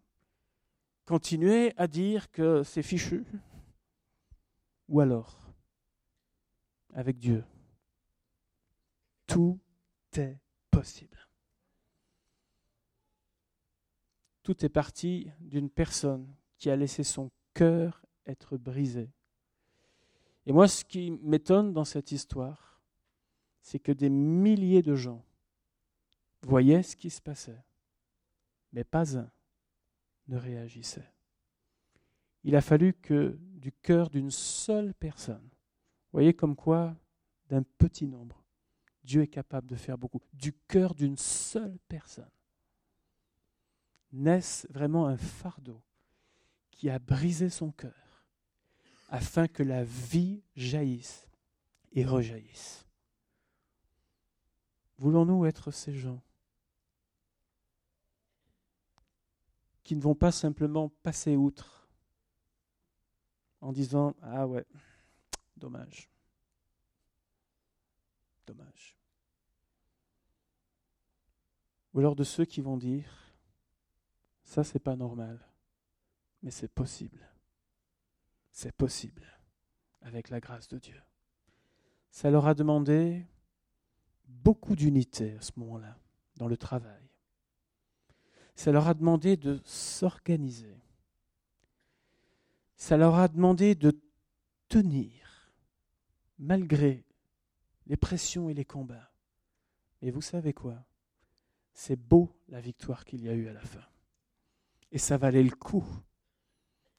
[1.06, 3.24] Continuer à dire que c'est fichu
[4.90, 5.54] Ou alors,
[6.96, 7.44] avec Dieu,
[9.28, 9.60] tout
[10.18, 10.40] est
[10.72, 11.20] possible.
[14.42, 16.28] Tout est parti d'une personne
[16.58, 19.12] qui a laissé son cœur être brisé.
[20.48, 22.82] Et moi, ce qui m'étonne dans cette histoire,
[23.62, 25.24] c'est que des milliers de gens
[26.42, 27.64] voyaient ce qui se passait,
[28.72, 29.30] mais pas un
[30.28, 31.12] ne réagissait.
[32.44, 35.50] Il a fallu que du cœur d'une seule personne,
[36.12, 36.96] voyez comme quoi,
[37.50, 38.44] d'un petit nombre,
[39.04, 42.30] Dieu est capable de faire beaucoup, du cœur d'une seule personne,
[44.12, 45.82] naisse vraiment un fardeau
[46.72, 48.26] qui a brisé son cœur
[49.10, 51.28] afin que la vie jaillisse
[51.92, 52.86] et rejaillisse.
[54.98, 56.22] Voulons-nous être ces gens
[59.92, 61.86] qui ne vont pas simplement passer outre
[63.60, 64.66] en disant Ah ouais,
[65.58, 66.10] dommage,
[68.48, 68.96] dommage.
[71.94, 73.34] Ou alors de ceux qui vont dire
[74.46, 75.46] ça, c'est pas normal.
[76.42, 77.30] Mais c'est possible.
[78.50, 79.28] C'est possible
[80.04, 81.02] avec la grâce de Dieu.
[82.12, 83.26] Ça leur a demandé
[84.26, 85.98] beaucoup d'unité à ce moment-là,
[86.38, 87.11] dans le travail.
[88.62, 90.78] Ça leur a demandé de s'organiser.
[92.76, 94.00] Ça leur a demandé de
[94.70, 95.52] tenir
[96.38, 97.04] malgré
[97.88, 99.12] les pressions et les combats.
[100.04, 100.86] Et vous savez quoi?
[101.74, 103.84] C'est beau la victoire qu'il y a eu à la fin.
[104.92, 105.84] Et ça valait le coup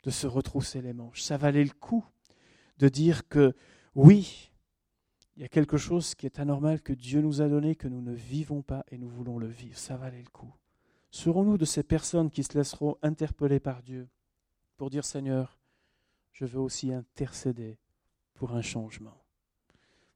[0.03, 1.23] de se retrousser les manches.
[1.23, 2.05] Ça valait le coup
[2.79, 3.55] de dire que
[3.95, 4.51] oui,
[5.37, 8.03] il y a quelque chose qui est anormal que Dieu nous a donné, que nous
[8.03, 9.79] ne vivons pas et nous voulons le vivre.
[9.79, 10.53] Ça valait le coup.
[11.13, 14.09] Serons-nous de ces personnes qui se laisseront interpeller par Dieu
[14.79, 15.59] pour dire Seigneur,
[16.33, 17.79] je veux aussi intercéder
[18.33, 19.23] pour un changement?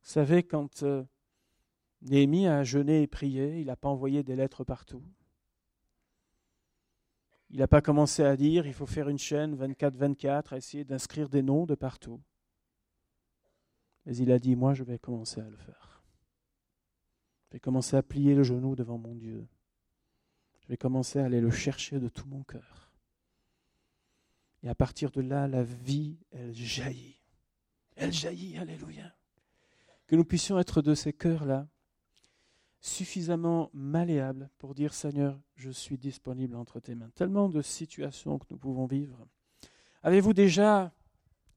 [0.02, 1.04] Vous savez, quand euh,
[2.00, 5.02] Néhémie a jeûné et prié, il n'a pas envoyé des lettres partout.
[7.50, 11.28] Il n'a pas commencé à dire il faut faire une chaîne 24-24, à essayer d'inscrire
[11.28, 12.22] des noms de partout.
[14.06, 16.02] Mais il a dit moi je vais commencer à le faire.
[17.48, 19.46] Je vais commencer à plier le genou devant mon Dieu.
[20.66, 22.90] Je vais commencer à aller le chercher de tout mon cœur.
[24.64, 27.20] Et à partir de là, la vie, elle jaillit.
[27.94, 29.14] Elle jaillit, alléluia.
[30.08, 31.68] Que nous puissions être de ces cœurs-là,
[32.80, 37.10] suffisamment malléables pour dire Seigneur, je suis disponible entre tes mains.
[37.10, 39.24] Tellement de situations que nous pouvons vivre.
[40.02, 40.92] Avez-vous déjà,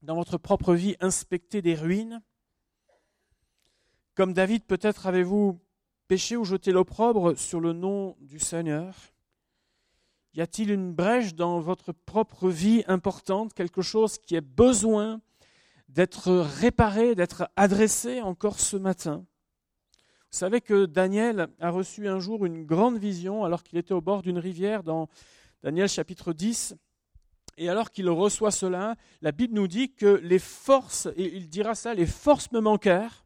[0.02, 2.22] dans votre propre vie, inspecté des ruines?
[4.14, 5.60] Comme David, peut-être avez-vous
[6.10, 8.96] péché ou jeté l'opprobre sur le nom du Seigneur?
[10.34, 15.20] Y a-t-il une brèche dans votre propre vie importante, quelque chose qui a besoin
[15.88, 19.24] d'être réparé, d'être adressé encore ce matin?
[20.32, 24.00] Vous savez que Daniel a reçu un jour une grande vision alors qu'il était au
[24.00, 25.08] bord d'une rivière dans
[25.62, 26.74] Daniel chapitre 10.
[27.56, 31.76] Et alors qu'il reçoit cela, la Bible nous dit que les forces, et il dira
[31.76, 33.24] ça, les forces me manquèrent,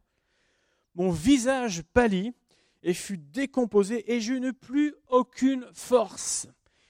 [0.94, 2.34] mon visage pâlit,
[2.84, 6.46] et fut décomposé, et je n'eus plus aucune force.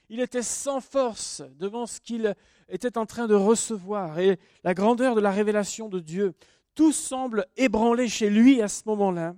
[0.09, 2.35] Il était sans force devant ce qu'il
[2.69, 6.35] était en train de recevoir et la grandeur de la révélation de Dieu.
[6.75, 9.37] Tout semble ébranlé chez lui à ce moment-là.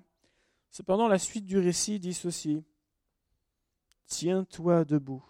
[0.70, 2.64] Cependant, la suite du récit dit ceci.
[4.06, 5.24] Tiens-toi debout,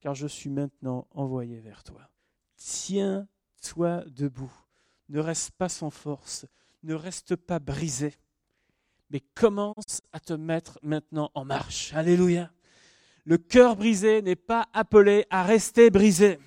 [0.00, 2.08] car je suis maintenant envoyé vers toi.
[2.56, 4.52] Tiens-toi debout.
[5.08, 6.46] Ne reste pas sans force,
[6.82, 8.14] ne reste pas brisé
[9.10, 11.92] mais commence à te mettre maintenant en marche.
[11.94, 12.50] Alléluia.
[13.24, 16.38] Le cœur brisé n'est pas appelé à rester brisé.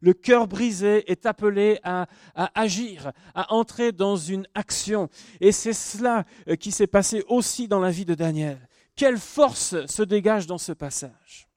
[0.00, 5.08] Le cœur brisé est appelé à, agir, à entrer dans une action.
[5.40, 8.58] Et c'est cela euh, qui s'est passé aussi dans la vie de Daniel.
[8.96, 11.48] Quelle force se dégage dans ce passage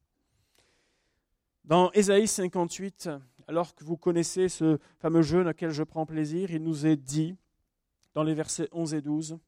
[1.64, 3.10] Dans Ésaïe 58,
[3.48, 7.36] alors que vous connaissez ce fameux jeûne auquel je prends plaisir, il nous est dit,
[8.14, 9.40] dans les versets 11 et 12,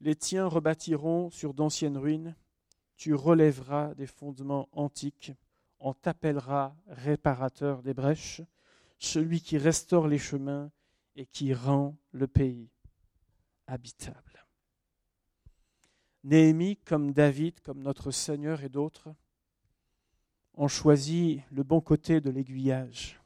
[0.00, 2.34] les tiens rebâtiront sur d'anciennes ruines,
[2.96, 5.32] tu relèveras des fondements antiques,
[5.78, 8.42] on t'appellera réparateur des brèches,
[8.98, 10.70] celui qui restaure les chemins
[11.16, 12.70] et qui rend le pays
[13.66, 14.46] habitable.
[16.22, 19.14] Néhémie, comme David, comme notre Seigneur et d'autres,
[20.54, 23.18] ont choisi le bon côté de l'aiguillage.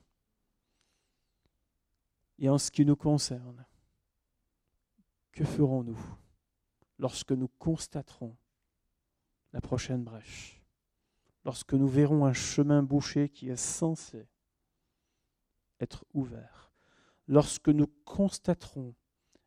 [2.39, 3.65] Et en ce qui nous concerne,
[5.33, 5.99] que ferons-nous?
[6.99, 8.37] Lorsque nous constaterons
[9.53, 10.63] la prochaine brèche,
[11.45, 14.29] lorsque nous verrons un chemin bouché qui est censé
[15.81, 16.73] être ouvert,
[17.29, 18.95] lorsque nous constaterons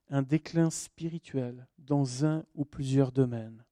[0.09, 3.63] un déclin spirituel dans un ou plusieurs domaines,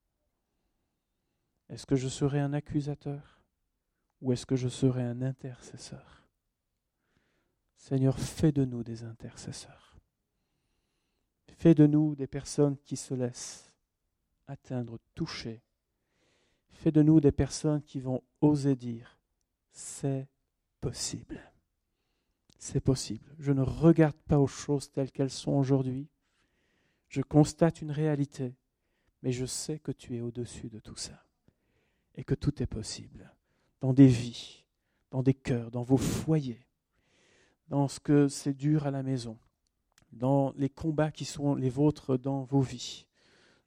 [1.69, 3.41] est-ce que je serai un accusateur
[4.21, 6.27] ou est-ce que je serai un intercesseur?
[7.77, 9.94] Seigneur, fais de nous des intercesseurs.
[11.57, 13.73] Fais de nous des personnes qui se laissent
[14.47, 15.61] atteindre, toucher.
[16.69, 19.17] Fais de nous des personnes qui vont oser dire,
[19.71, 20.27] c'est
[20.81, 21.39] possible.
[22.57, 23.33] C'est possible.
[23.39, 26.09] Je ne regarde pas aux choses telles qu'elles sont aujourd'hui.
[27.07, 28.55] Je constate une réalité,
[29.23, 31.25] mais je sais que tu es au-dessus de tout ça
[32.15, 33.31] et que tout est possible
[33.81, 34.65] dans des vies,
[35.11, 36.65] dans des cœurs, dans vos foyers,
[37.69, 39.37] dans ce que c'est dur à la maison,
[40.15, 43.05] dans les combats qui sont les vôtres dans vos vies,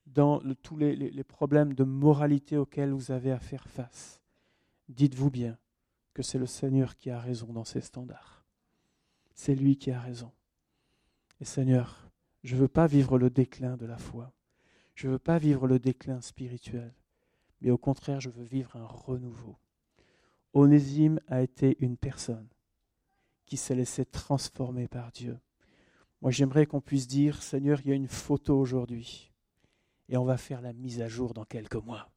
[0.06, 4.20] dans tous les, les problèmes de moralité auxquels vous avez à faire face.
[4.88, 5.58] Dites-vous bien
[6.14, 8.44] que c'est le Seigneur qui a raison dans ses standards.
[9.34, 10.32] C'est lui qui a raison.
[11.40, 12.10] Et Seigneur,
[12.42, 14.32] je ne veux pas vivre le déclin de la foi.
[14.94, 16.92] Je ne veux pas vivre le déclin spirituel.
[17.60, 19.56] Mais au contraire, je veux vivre un renouveau.
[20.54, 22.48] Onésime a été une personne
[23.46, 25.38] qui s'est laissée transformer par Dieu.
[26.20, 29.30] Moi, j'aimerais qu'on puisse dire, Seigneur, il y a une photo aujourd'hui.
[30.08, 32.08] Et on va faire la mise à jour dans quelques mois.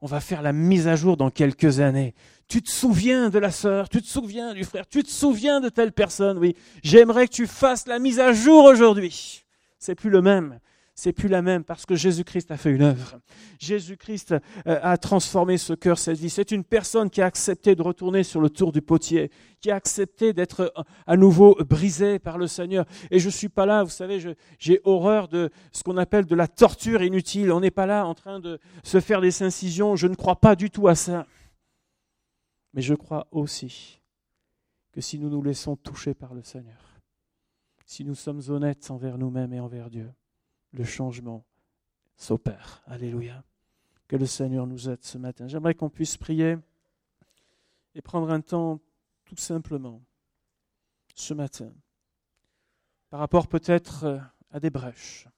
[0.00, 2.14] On va faire la mise à jour dans quelques années.
[2.48, 5.68] Tu te souviens de la sœur, tu te souviens du frère, tu te souviens de
[5.68, 6.56] telle personne, oui.
[6.82, 9.44] J'aimerais que tu fasses la mise à jour aujourd'hui.
[9.78, 10.58] C'est plus le même
[11.00, 13.18] c'est plus la même parce que Jésus-Christ a fait une œuvre.
[13.58, 16.28] Jésus-Christ euh, a transformé ce cœur, cette vie.
[16.28, 19.30] C'est une personne qui a accepté de retourner sur le tour du potier,
[19.62, 22.84] qui a accepté d'être euh, à nouveau brisé par le Seigneur.
[23.10, 26.34] Et je ne suis pas là, vous savez, j'ai horreur de ce qu'on appelle de
[26.34, 27.50] la torture inutile.
[27.50, 29.96] On n'est pas là en train de se faire des incisions.
[29.96, 31.26] Je ne crois pas du tout à ça.
[32.74, 34.02] Mais je crois aussi
[34.92, 37.00] que si nous nous laissons toucher par le Seigneur,
[37.86, 40.12] si nous sommes honnêtes envers nous-mêmes et envers Dieu,
[40.72, 41.44] le changement
[42.16, 42.82] s'opère.
[42.86, 43.44] Alléluia.
[44.08, 45.46] Que le Seigneur nous aide ce matin.
[45.46, 46.56] J'aimerais qu'on puisse prier
[47.94, 48.80] et prendre un temps
[49.24, 50.02] tout simplement
[51.14, 51.72] ce matin
[53.08, 55.28] par rapport peut-être à des brèches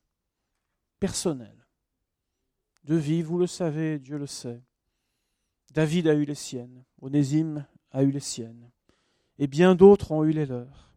[1.01, 1.62] personnelles
[2.85, 4.61] de vie, vous le savez, Dieu le sait.
[5.72, 8.70] David a eu les siennes, Onésime a eu les siennes,
[9.39, 10.91] et bien d'autres ont eu les leurs.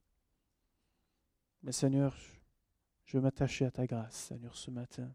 [1.63, 2.15] Mais Seigneur,
[3.05, 5.13] je veux m'attacher à ta grâce, Seigneur, ce matin.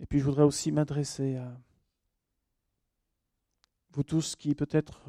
[0.00, 1.60] Et puis je voudrais aussi m'adresser à
[3.90, 5.02] vous tous qui peut-être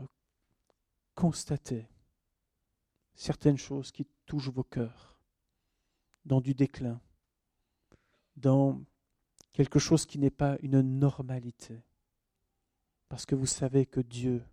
[1.16, 1.88] constatez
[3.14, 5.20] certaines choses qui touchent vos cœurs
[6.26, 7.00] dans du déclin,
[8.36, 8.82] dans
[9.54, 11.84] quelque chose qui n'est pas une normalité,
[13.10, 14.44] parce que vous savez que Dieu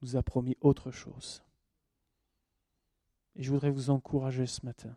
[0.00, 1.42] nous a promis autre chose.
[3.36, 4.94] Et je voudrais vous encourager ce matin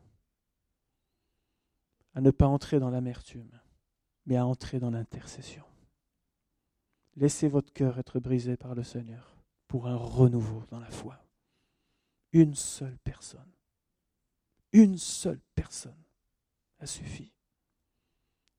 [2.14, 3.52] à ne pas entrer dans l'amertume,
[4.26, 5.66] mais à entrer dans l'intercession.
[7.16, 9.36] Laissez votre cœur être brisé par le Seigneur
[9.68, 11.22] pour un renouveau dans la foi.
[12.32, 13.52] Une seule personne,
[14.74, 16.04] une seule personne
[16.80, 17.32] a suffi.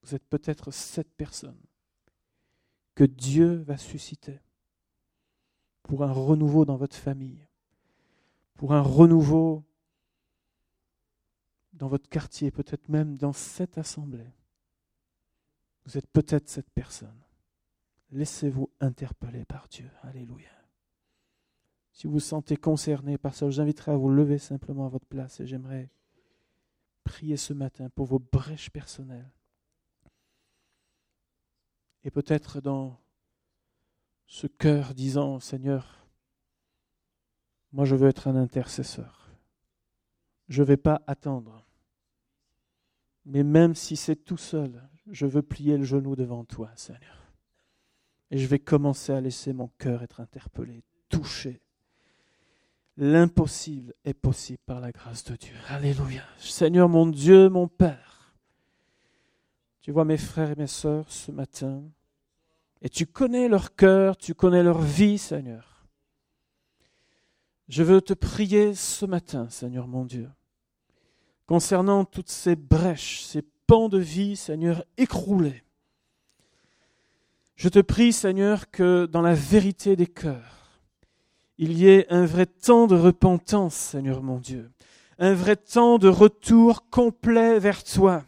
[0.03, 1.61] Vous êtes peut-être cette personne
[2.95, 4.41] que Dieu va susciter
[5.83, 7.46] pour un renouveau dans votre famille,
[8.57, 9.65] pour un renouveau
[11.73, 14.33] dans votre quartier, peut-être même dans cette assemblée.
[15.85, 17.23] Vous êtes peut-être cette personne.
[18.11, 19.91] Laissez-vous interpeller par Dieu.
[20.03, 20.51] Alléluia.
[21.93, 24.89] Si vous vous sentez concerné par ça, je vous inviterai à vous lever simplement à
[24.89, 25.91] votre place et j'aimerais
[27.05, 29.31] prier ce matin pour vos brèches personnelles.
[32.05, 33.01] Et peut-être dans
[34.27, 36.06] ce cœur disant, Seigneur,
[37.77, 39.29] moi, je veux être un intercesseur.
[40.49, 41.67] Je ne vais pas attendre.
[43.27, 47.35] Mais même si c'est tout seul, je veux plier le genou devant toi, Seigneur.
[48.31, 51.61] Et je vais commencer à laisser mon cœur être interpellé, touché.
[52.97, 55.55] L'impossible est possible par la grâce de Dieu.
[55.69, 56.23] Alléluia.
[56.39, 58.35] Seigneur mon Dieu, mon Père.
[59.83, 61.85] Tu vois mes frères et mes sœurs ce matin.
[62.81, 65.76] Et tu connais leur cœur, tu connais leur vie, Seigneur.
[67.69, 70.29] Je veux te prier ce matin, Seigneur mon Dieu,
[71.47, 75.65] concernant toutes ces brèches, ces pans de vie, Seigneur, écroulés.
[77.57, 80.81] Je te prie, Seigneur, que dans la vérité des cœurs,
[81.59, 84.71] il y ait un vrai temps de repentance, Seigneur mon Dieu,
[85.19, 88.23] un vrai temps de retour complet vers toi,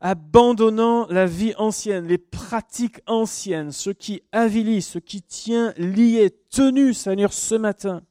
[0.00, 6.94] abandonnant la vie ancienne, les pratiques anciennes, ce qui avilit, ce qui tient lié, tenu,
[6.94, 8.04] Seigneur, ce matin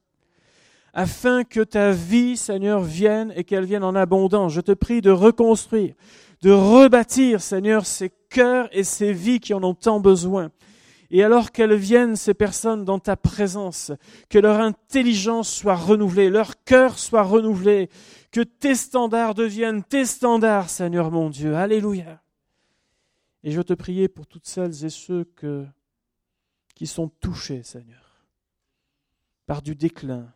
[0.95, 4.53] afin que ta vie, Seigneur, vienne et qu'elle vienne en abondance.
[4.53, 5.93] Je te prie de reconstruire,
[6.41, 10.51] de rebâtir, Seigneur, ces cœurs et ces vies qui en ont tant besoin.
[11.11, 13.91] Et alors qu'elles viennent, ces personnes, dans ta présence,
[14.29, 17.89] que leur intelligence soit renouvelée, leur cœur soit renouvelé,
[18.31, 21.55] que tes standards deviennent tes standards, Seigneur mon Dieu.
[21.55, 22.21] Alléluia.
[23.43, 25.29] Et je te prie pour toutes celles et ceux
[26.73, 28.25] qui sont touchés, Seigneur,
[29.45, 30.33] par du déclin,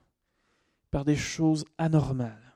[0.91, 2.55] par des choses anormales.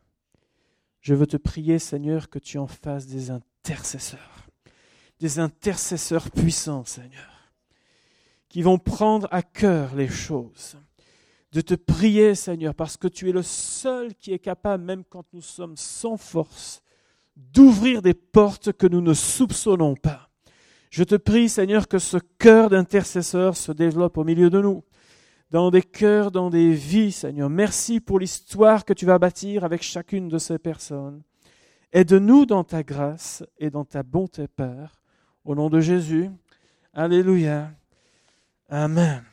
[1.02, 4.48] Je veux te prier, Seigneur, que tu en fasses des intercesseurs,
[5.20, 7.52] des intercesseurs puissants, Seigneur,
[8.48, 10.78] qui vont prendre à cœur les choses,
[11.52, 15.26] de te prier, Seigneur, parce que tu es le seul qui est capable, même quand
[15.34, 16.82] nous sommes sans force,
[17.36, 20.30] d'ouvrir des portes que nous ne soupçonnons pas.
[20.90, 24.84] Je te prie, Seigneur, que ce cœur d'intercesseur se développe au milieu de nous
[25.54, 27.48] dans des cœurs, dans des vies, Seigneur.
[27.48, 31.22] Merci pour l'histoire que tu vas bâtir avec chacune de ces personnes.
[31.92, 35.00] Aide-nous dans ta grâce et dans ta bonté, Père.
[35.46, 36.32] Au nom de Jésus.
[36.92, 37.70] Alléluia.
[38.68, 39.24] Amen.